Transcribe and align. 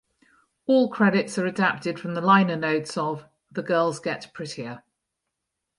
All 0.65 0.89
credits 0.89 1.37
are 1.37 1.45
adapted 1.45 1.99
from 1.99 2.15
the 2.15 2.21
liner 2.21 2.55
notes 2.55 2.97
of 2.97 3.25
"The 3.51 3.61
Girls 3.61 3.99
Get 3.99 4.31
Prettier". 4.33 4.81